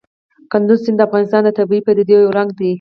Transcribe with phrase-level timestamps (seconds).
[0.51, 2.69] کندز سیند د افغانستان د طبیعي پدیدو یو رنګ دی.